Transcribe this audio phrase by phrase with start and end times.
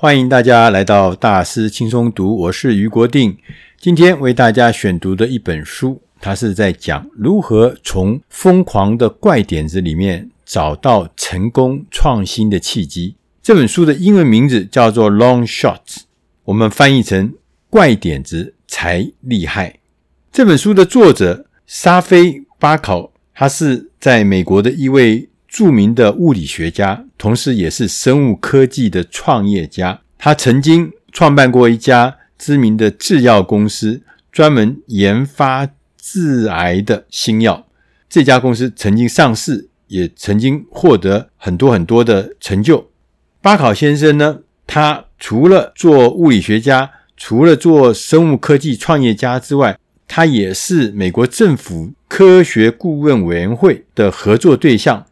[0.00, 3.36] 欢迎大家来到大师轻松读，我是余国定。
[3.80, 13.16] 今天为大家选读的一本书，它是在讲如何从疯狂的怪点子里面找到成功创新的契机。
[13.42, 15.96] 这本书的英文名字叫做《Long Shots》，
[16.44, 17.34] 我们翻译成
[17.68, 19.80] “怪点子才厉害”。
[20.30, 25.27] 这本书的作者沙菲巴考，他是在美国的一位。
[25.48, 30.00] 著名的物理学家，同时也是生物科技的创业家。
[30.18, 37.66] 他曾经创办过一家知名的制药公司，专门研发致癌的新药。
[38.08, 42.90] 这家公司曾经上市，也曾经获得很多很多的成就。
[43.40, 55.06] 巴考先生呢，他除了做物理学家，除了做生物科技创业家之外，他也是美国政府科学顾问委员会的合作对象。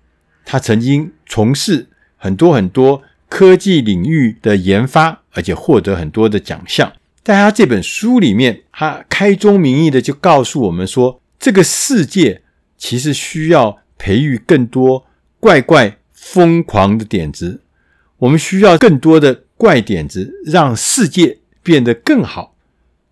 [0.48, 6.92] 他曾经从事很多很多科技领域的研发，而且获得很多的奖项。
[7.24, 12.43] 在他这本书里面，他开宗明义的就告诉我们说，这个世界
[12.79, 15.04] 其实需要培育更多
[15.40, 17.62] 怪怪疯狂的点子。
[18.18, 22.54] 我们需要更多的怪点子，让世界变得更好。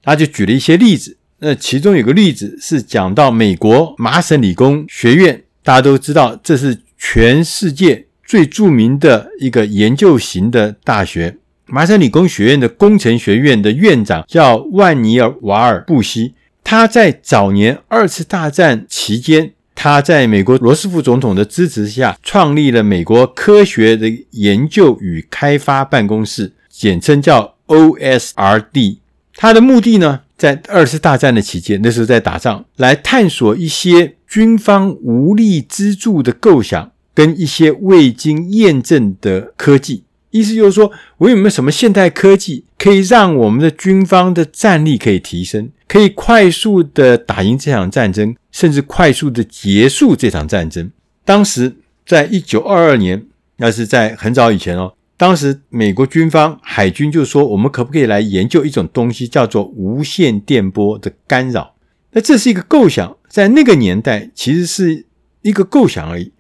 [0.05, 6.83] 他就举了一些例子，那其中有个例子是讲到美国麻省理工学院，大家都知道这是。
[6.99, 16.35] 全世界最著名的一个研究型的大学——麻省理工学院的工程学院的院长叫万尼尔·瓦尔布希。
[16.63, 28.99] 他在早年二次大战期间，他在美国罗斯福总统的支持下，创立了美国科学的研究与开发办公室，简称叫 OSRD。
[29.37, 36.91] 他的目的呢，在二次大战的期间，那时候在打仗，来探索一些军方无力资助的构想。
[37.17, 50.91] 跟一些未经验证的科技，意思就是说，我有没有什么现代科技可以让我们的军方的战力可以提升，可以快速的打赢这场战争，甚至快速的结束这场战争？
[51.25, 53.25] 当时在一九二二年，
[53.59, 54.94] 那是在很早以前哦。
[55.17, 61.75] 当时美国军方海军就说，我们可不可以来研究一种东西，叫做无线电波的干扰？
[62.13, 65.07] 那这是一个构想，在那个年代其实是
[65.43, 66.33] 一个构想而已。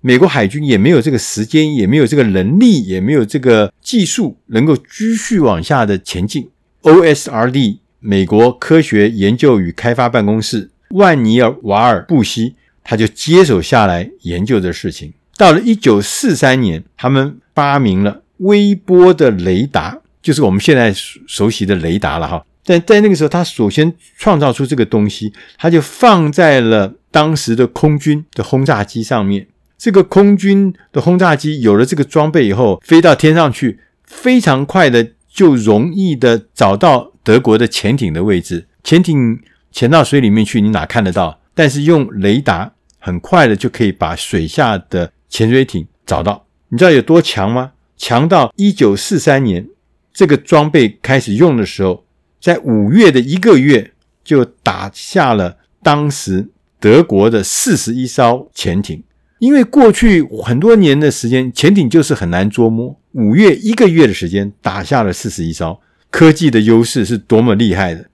[0.00, 6.48] 美国海军也没有这个时间，也没有这个能力，也没有这个技术，能够继续往下的前进。
[6.82, 15.12] OSRD 美国科学研究与开发办公室万尼尔·瓦尔布希，他就接手下来研究的事情。
[15.36, 20.92] 到了一九四三年，他们发明了微波的雷达，就是我们现在
[21.26, 22.44] 熟悉的雷达了哈。
[22.64, 29.48] 但在那个时候，他首先创造出这个东西，他就放在了当时的空军的轰炸机上面。
[29.76, 38.68] 这个空军的轰炸机有了这个装备以后，飞到天上去，非常快的就容易的找到德国的潜艇的位置。
[38.84, 39.40] 潜艇
[39.72, 41.40] 潜到水里面去，你哪看得到？
[41.54, 46.46] 但是用雷达，很快的就可以把水下的潜水艇找到。
[46.68, 47.72] 你知道有多强吗？
[48.02, 49.68] 强到一九四三年
[50.12, 52.04] 这个装备开始用的时候，
[52.40, 53.92] 在五月的一个月
[54.24, 56.48] 就打下了当时
[56.80, 59.04] 德国的四十一艘潜艇。
[59.38, 62.98] 因为过去很多年的时间，潜艇就是很难捉摸。
[63.12, 65.80] 五月一个月的时间，打下了四十一艘，
[66.10, 68.06] 科技的优势是多么厉害的。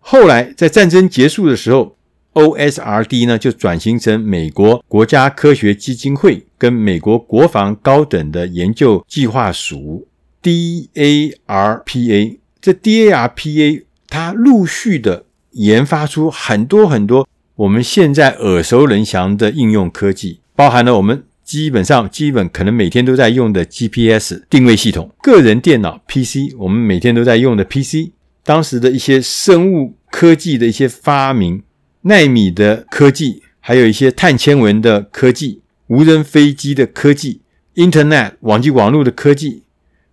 [0.00, 1.96] 后来在战争结束的时候
[2.32, 10.08] ，OSRD 呢就转型成美国国家科学基金会跟美国国防高等的研究计划署
[10.42, 12.38] DARPA。
[12.60, 20.40] 这 DARPA 它陆续的研发出很多很多我们现在耳熟能详的应用科技。
[20.54, 28.10] 包含了我们基本上基本可能每天都在用的 GPS 定位系统、个人电脑 PC，我们每天都在用的 PC，
[28.44, 31.62] 当时的一些生物科技的一些发明、
[32.02, 37.40] 纳米的科技，还有一些碳纤维的科技、无人飞机的科技、
[37.74, 39.62] Internet 网际网络的科技，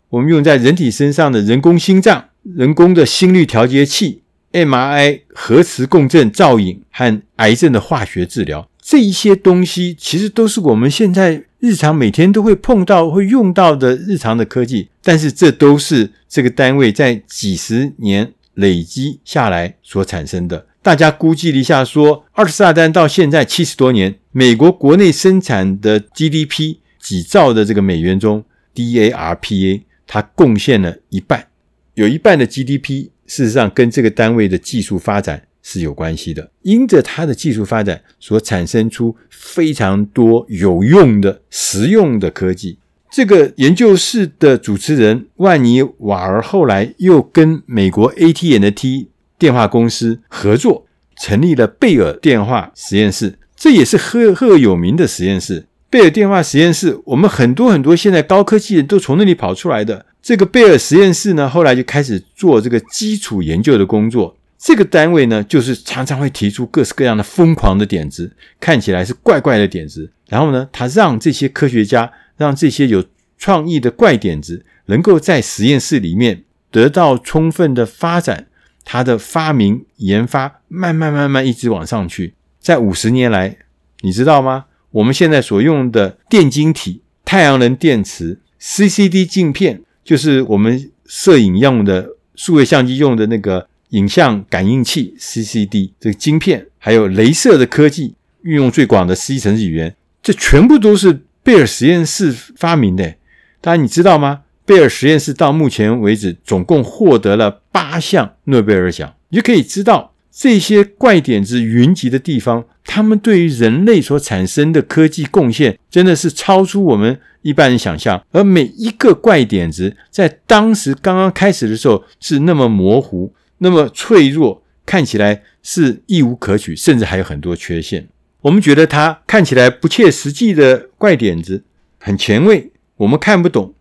[0.09, 4.21] 我们用在人体身上的人工心脏、人工的心率调节器、
[4.53, 8.69] MRI 核磁共振造影和癌症的化学治疗。
[8.81, 20.67] 这一些东西其实都是我们现在日常每天都会碰到、会用到的日常的科技，但是这都是这个单位在几十年累积下来所产生的。
[20.85, 28.45] 大家估计了一下，说二次大战到现在七十多年，美国国内生产的 GDP 几兆的这个美元中
[28.75, 31.47] ，DARPA 它贡献了一半，
[31.95, 35.47] 有一半的 GDP 事实上跟这个单位的技术发展。
[35.63, 42.77] 是有关系的，因着它的技术发展所产生出非常多有用的、实用的科技。
[43.09, 50.85] 这个研究室的主持人万尼瓦尔后来又跟美国 AT&T 电话公司合作，
[51.17, 53.37] 成立了贝尔电话实验室。
[53.55, 55.65] 这也是赫赫有名的实验室。
[55.89, 60.05] 贝尔电话实验室，我们很多很多现在高科技人都从那里跑出来的。
[60.21, 64.35] 这个贝尔实验室呢，后来就开始做这个基础研究的工作。
[64.57, 70.11] 这个单位呢，就是常常会提出各式各样的疯狂的点子，看起来是怪怪的点子。
[70.27, 73.05] 然后呢，他让这些科学家，让这些有
[73.37, 78.47] 创意的怪点子，能够在实验室里面得到充分的发展，
[78.85, 82.35] 它的发明研发慢慢慢慢一直往上去。
[82.61, 83.57] 在五十年来，
[83.99, 84.67] 你知道吗？
[84.91, 93.67] 我们现在所用的电晶体、太阳能电池、CCD 镜片，就是我们摄影用的数位相机用的那个。
[93.89, 103.15] 影像感应器 （CCD） 这个晶片，还有镭射的科技，运用最广的 C 程式语言，这全部都是贝尔实验室发明的。
[103.61, 104.41] 当然，你知道吗？
[104.65, 109.13] 贝尔实验室到目前为止总共获得了八项诺贝尔奖。
[109.29, 118.23] 你就可以知道这些怪点子云集的地方，他们对于人类所产生的科技贡献，真的是超出我们一般人想象。
[118.31, 123.33] 而每一个怪点子在当时刚刚开始的时候是那么模糊。
[123.59, 128.05] 那么脆弱，看起来是亦无可取，甚至还有很多缺陷。
[128.41, 131.63] 我们觉得它看起来不切实际的怪点子
[131.97, 133.73] 很前卫，我们看不懂，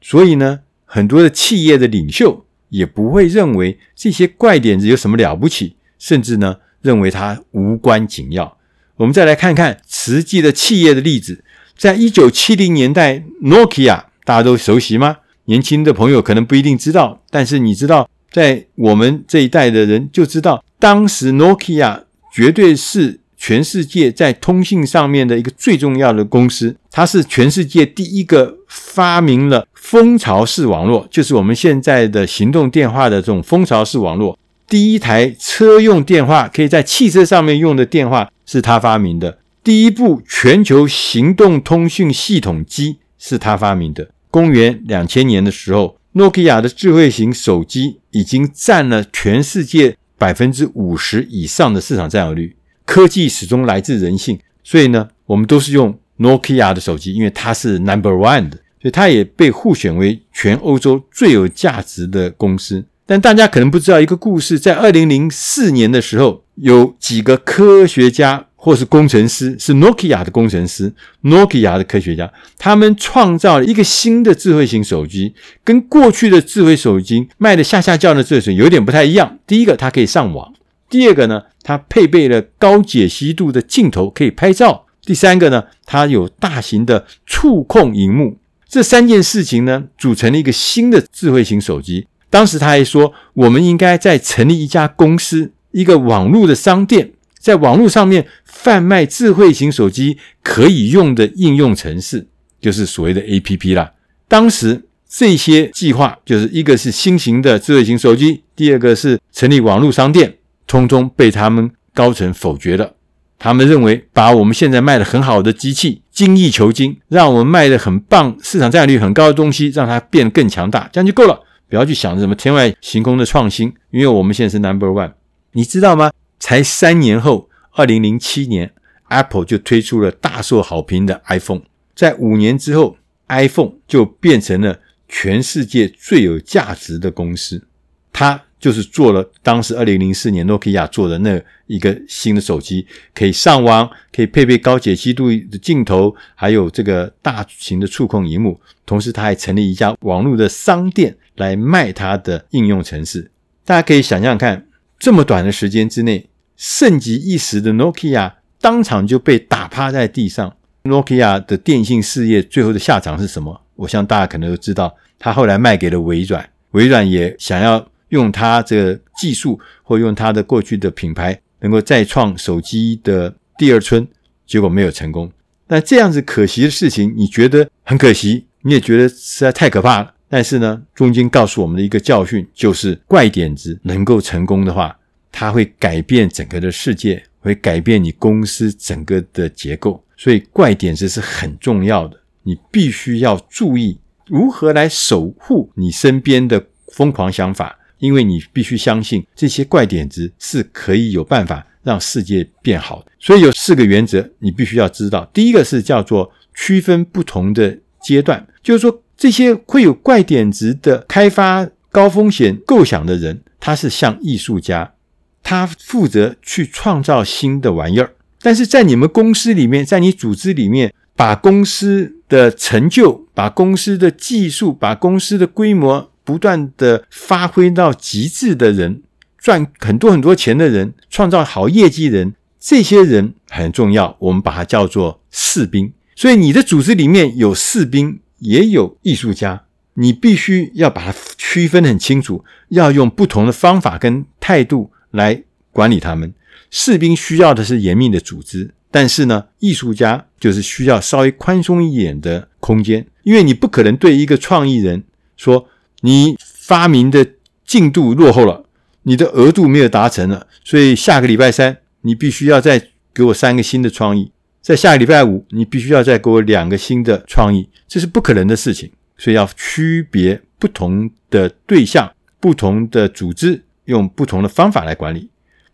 [0.00, 8.56] 所以呢，很多的企业的领袖也不会认为这些怪点子有什么了不起，甚至呢，认为它无关紧要。
[8.96, 11.44] 我们再来看看实际的企业的例子，
[11.76, 15.18] 在一九七零年代，Nokia 大家都熟悉吗？
[15.46, 18.08] 年轻的朋友可能不一定知道，但是你知道。
[18.32, 26.76] 在我们这一代的人就知道，当时 Nokia 绝对是全世界在通信上面的一个最重要的公司。
[26.90, 34.38] 它是全世界第一个发明了蜂巢式网络，就是我们现在的行动电话的这种蜂巢式网络。
[34.68, 39.38] 第一台车用电话可以在汽车上面用的电话是他发明的。
[39.64, 44.10] 第一部全球行动通讯系统机是他发明的。
[44.30, 45.96] 公元两千年的时候。
[46.14, 52.56] 诺基亚的智慧型手机已经占了全世界百分之五十以上的市场占有率。
[52.90, 62.84] 科技始终来自人性，所以呢，我们都是用诺基亚的手机，因为它是 number one 的，所以它也被互选为全欧洲最有价值的公司。
[63.06, 68.46] 但大家可能不知道一个故事，在二零零四年的时候，有几个科学家。
[68.62, 75.32] 或是工程师，是 Nokia 的工程师，Nokia 的科学家，他们创造了一个新的智慧型手机，
[75.64, 79.38] 跟过去的智慧手机卖的下下叫的智慧手机有点不太一样。
[79.46, 80.52] 第一个，它可以上网；
[80.90, 88.38] 第二个呢，它配备了高解析度的镜头，可以拍照；第三个呢，它有大型的触控荧幕。
[88.68, 92.06] 这三件事情呢，组成了一个新的智慧型手机。
[92.28, 97.12] 当时他还说，我们应该再成立一家公司，一个网络的商店。
[97.38, 102.26] 在网络上面贩卖智慧型手机可以用的应用程式，
[102.60, 103.92] 就是所谓的 APP 啦。
[104.28, 110.36] 当时这些计划就是一个是新型的智慧型手机，第二个是成立网络商店，
[110.70, 112.94] 通通被他们高层否决了。
[113.40, 121.40] 他们认为把我们现在卖的很好的机器精益求精，让我们卖的很棒、市场占有率很高的东西，让它变得更强大，这样就够了。
[121.68, 125.12] 不要去想什么天外行空的创新，因为我们现在是 number one，
[125.52, 126.12] 你知道吗？
[126.38, 128.72] 才三年后，二零零七年
[129.08, 131.62] ，Apple 就推出了大受好评的 iPhone。
[131.96, 132.96] 在五年之后
[133.28, 137.66] ，iPhone 就变成了全世界最有价值的公司。
[138.12, 148.60] 它就是做了当时二零零四年诺基亚做的那一个新的手机，可以上网，可以配备高解析度的镜头，还有这个大型的触控荧幕。
[148.86, 153.30] 同时，它还成立一家网络的商店来卖它的应用程式。
[153.64, 154.66] 大家可以想象看。
[154.98, 160.54] 这么短的时间之内，盛极一时的 Nokia 当场就被打趴在地上。
[160.82, 163.62] Nokia 的电信事业最后的下场是什么？
[163.76, 174.06] 我想大家可能都知道，他后来卖给了微软，微软也想要用它这个技术或用它的过去的品牌，能够再创手机的第二春，
[174.46, 175.32] 结果没有成功。
[175.66, 180.14] 但这样子可惜的事情，你觉得很可惜，你也觉得实在太可怕了。
[180.28, 184.96] 但是呢，中间告诉我们的一个教训就是，怪点子能够成功的话，
[185.32, 190.04] 它会改变整个的世界，会改变你公司整个的结构。
[190.16, 203.12] 所以，怪点子是很重要的，你必须要注意如何来守护你身边的疯狂想法，因为你必须相信这些怪点子是可以有办法让世界变好的。
[203.20, 205.24] 所以，有四个原则你必须要知道。
[205.32, 208.46] 第一个是叫做区分不同的阶段。
[208.62, 214.94] 就是说，这些会有怪点子的开发高风险构想的人，他是像艺术家，
[215.42, 218.14] 他负责去创造新的玩意儿。
[218.42, 229.02] 但是在你们公司里面，在你组织里面，把公司的成就、把公司的技术、把公司的规模不断的发挥到极致的人，
[229.36, 235.92] 赚很多很多钱的人，创造好业绩的人，这些人很重要，我们把它叫做士兵。
[236.14, 246.32] 所以你的组织里面有士兵，也有艺术家，你必须要把它区分很清楚，要用不同的方法跟态度来管理他们。
[246.70, 255.02] 士兵需要的是严密的组织，但是呢，艺术家就是需要稍微宽松一点的空间，因为你不可能对一个创意人
[255.36, 255.66] 说，
[256.00, 257.26] 你发明的
[257.66, 258.64] 进度落后了，
[259.02, 275.30] 你的额度没有达成了，所以下个礼拜三你必须要再给我三个新的创意，在下个礼拜五你必须要再给我两个新的创意，这是不可能的事情，所以要区别不同的对象、不同的组织，用不同的方法来管理。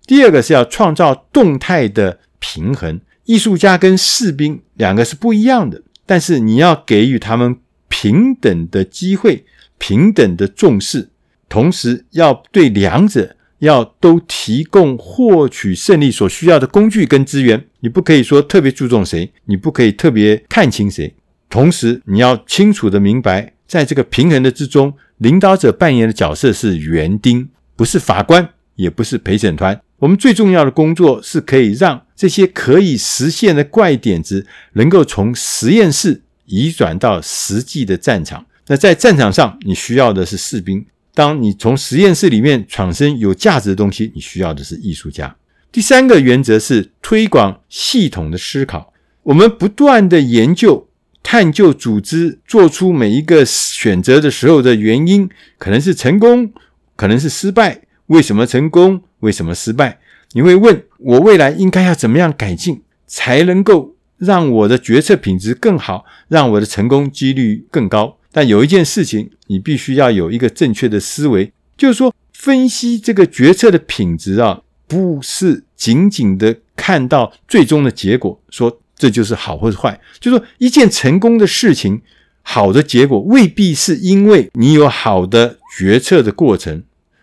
[0.06, 7.56] 第二个是要创造动态的平衡，艺术家跟士兵两个是不一样的，但是你要给予他们
[7.88, 9.44] 平等的机会、
[9.78, 11.10] 平等的重视，
[11.48, 17.64] 同时要对两者要都提供获取胜利所需要的工具跟资源。
[17.80, 21.14] 你不可以说特别注重谁，你不可以特别看轻谁，
[21.48, 29.80] 同时你要清楚的明白，在这个平衡的之中，领导者扮演的角色是园丁，不是法官，也不是陪审团。
[30.00, 38.44] 我们最重要的工作是可以让这些可以实现的怪点子能够从实验室移转到实际的战场。
[38.68, 40.80] 那在战场上，你需要的是士兵；
[41.14, 45.36] 当你从实验室里面产生有价值的东西，你需要的是艺术家。
[45.70, 48.92] 第三个原则是推广系统的思考。
[49.22, 50.88] 我们不断的研究、
[51.22, 56.52] 探究组织做出每一个选择的时候的原因，可能是成功，
[56.96, 57.82] 可能是失败。
[58.06, 59.02] 为什么成功？
[59.20, 59.98] 为什么失败？
[60.32, 68.18] 你会问我未来应该要怎么样改进，才能够让我的决策品质更好，让我的成功几率更高？
[68.36, 79.98] 但有一件事情，你必须要有一个正确的思维，就是说，分析这个决策的品质啊，不是仅仅的看到最终的结果，说这就是好或者坏。
[80.20, 82.02] 就是说，一件成功的事情，
[82.42, 86.82] 好的结果未必是因为你有好的决策的过程。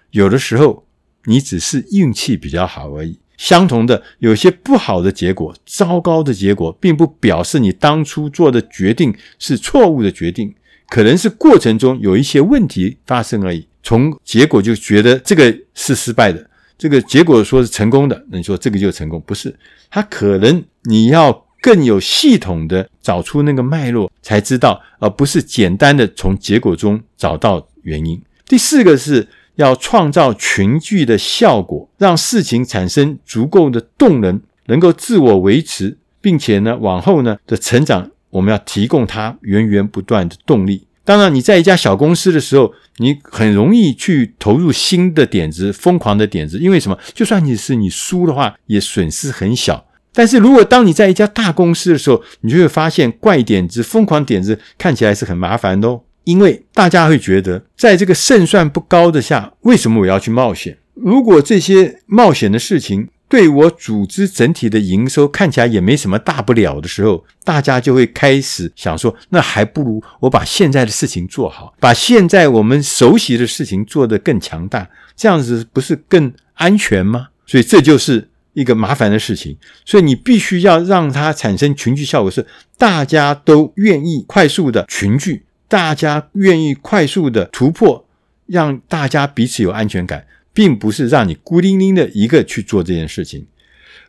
[0.09, 0.87] 有的时候，
[1.25, 3.19] 你只是运气比较好而已。
[3.37, 10.55] 相同的，有些不好的结果、糟糕的结果，并不表示你当初做的决定是错误的决定，
[10.93, 13.67] 可能是过程中有一些问题发生而已。
[13.81, 16.47] 从结果就觉得这个是失败的，
[16.77, 19.19] 这个结果说是成功的，你说这个就成功？
[19.25, 19.57] 不是，
[19.89, 28.21] 它可能你要更有系统的找出那个脉络，才知道，而不是简单的从结果中找到原因。
[28.45, 29.27] 第四个是。
[29.55, 40.85] 要创造群聚的效果，让事情产生足够的动能，能够自我维持，并且呢，往后呢的成长，我们要提供它源源不断的动力。
[41.05, 46.97] 当然，你在一家小公司的时候，你很容易去投入新的点子、疯狂的点子，因为什么？
[47.13, 49.85] 就算你是你输的话，也损失很小。
[50.13, 56.01] 但是如果当你在一家大公司的时候，你就会发现怪点子、疯狂点子看起来是很麻烦的哦。
[56.23, 60.77] 因为大家会觉得，在这个胜算不高的下，为什么我要去冒险？
[60.93, 77.29] 如果这些冒险的事情对我组织整体的营收看起来也没什么大不了的时候，大家就会开始想说，那还不如我把现在的事情做好，把现在我们熟悉的事情做得更强大，这样子不是更安全吗？
[77.47, 79.57] 所以这就是一个麻烦的事情。
[79.83, 82.45] 所以你必须要让它产生群聚效果，是
[82.77, 85.43] 大家都愿意快速的群聚。
[85.67, 88.05] 大家愿意快速的突破，
[88.45, 93.47] 让大家彼此有安全感，并不是让你孤零零的一个去做这件事情。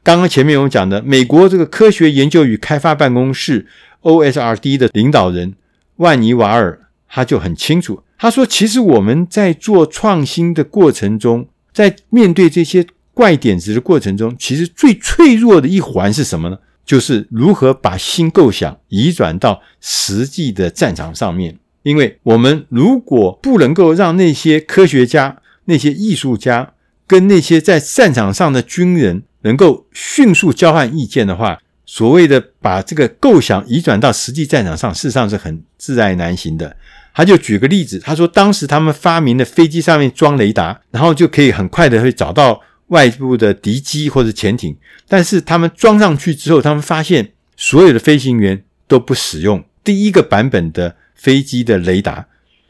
[0.03, 3.67] 刚刚前面我们讲的，美国这个科学研究与开发办公室
[4.03, 5.55] OSRD 的领导人
[5.97, 26.73] 万尼瓦尔，他就很清楚，他说：“其实我们在做创新的过程中，在面对这些怪点子的过程中，其实最脆弱的一环是什么呢？”就是如何把新构想移转到实际的战场上面，因为我们如果不能够让那些科学家、那些艺术家
[27.07, 36.77] 跟那些在战场上的军人能够迅速交换意见的话，所谓的把这个构想移转到实际战场上，事实上是很自然难行的。
[37.15, 42.61] 他就举个例子，他说当时他们发明的飞机上面装雷达，然后就可以很快的会找到。
[42.89, 44.77] 外部的敌机或者潜艇，
[45.09, 52.27] 但是他们装上去之后，他们发现所有的飞行员都不使用第一个版本的飞机的雷达。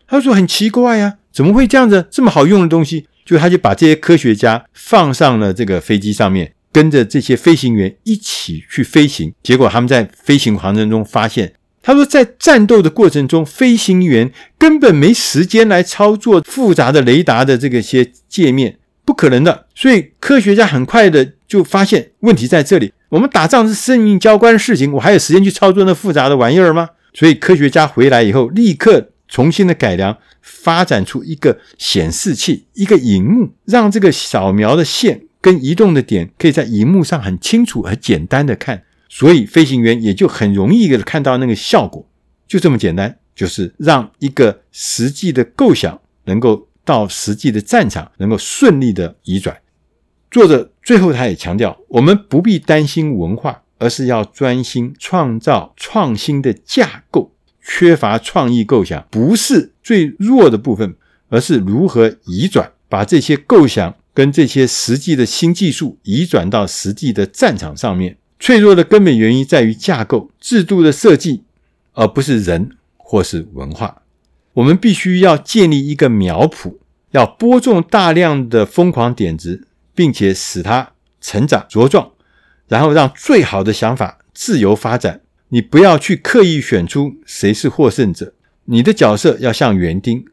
[0.07, 2.07] 他说很奇怪呀，怎么会这样子？
[2.12, 9.35] 这么好用的东西，就他就把这些科学家放上了这个飞机上面，跟着这些飞行员一起去飞行。
[9.43, 18.79] 结果他们在飞行过程中发现，他说在战斗的过程中，飞行员根本没时间来操作复杂的雷达的这个些界面。
[19.07, 22.91] 不可能的，所以科学家很快的就发现问题在这里。
[23.11, 26.88] 我们打仗是生命交关的事情，我还有时间去操作那复杂的玩意儿吗？
[27.12, 42.09] 所以科学家回来以后，立刻重新的改良，发展出一个显示器，一个荧幕，让这个扫描的线跟移动的点可以在荧幕上很清楚、很简单的看，所以飞行员也就很容易的看到那个效果。
[42.47, 46.69] 就这么简单，就是让一个实际的构想能够。
[46.87, 49.57] 到实际的战场能够顺利的移转。
[50.31, 57.34] 作者最后他也强调，我们不必担心文化，而是要专心创造创新的架构。
[57.66, 60.94] 缺乏创意构想不是最弱的部分，
[61.30, 68.18] 而是如何移转，把这些构想跟这些实际的新技术移转到实际的战场上面。
[68.38, 71.44] 脆弱的根本原因在于架构制度的设计，
[71.94, 74.02] 而不是人或是文化。
[74.52, 76.76] 我们必须要建立一个苗圃，
[77.12, 82.12] 要播种大量的疯狂点子，并且使它成长茁壮，
[82.68, 85.23] 然后让最好的想法自由发展。
[85.55, 88.35] 你不要去刻意选出谁是获胜者，
[88.65, 90.25] 你的角色要像园丁，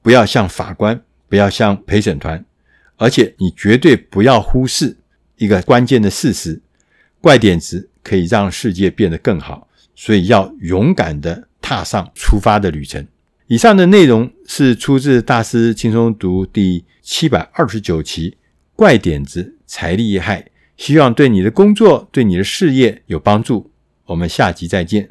[0.00, 2.42] 不要像法官，不要像陪审团，
[2.96, 4.96] 而且你绝对不要忽视
[5.36, 6.62] 一个关键的事实：
[7.20, 13.06] 怪点子可以让世界变得更好，所以要勇敢地踏上出发的旅程。
[13.48, 18.30] 以上的内容是出自大师轻松读第七百二十九期
[18.74, 20.40] 《怪点子才厉害》，
[20.78, 23.69] 希望对你的工作、对你的事业有帮助。
[24.10, 25.08] 我们下集再见。